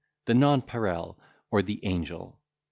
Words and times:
the 0.25 0.33
Nonpareil, 0.33 1.15
or 1.51 1.61
the 1.61 1.79
Angel! 1.85 2.39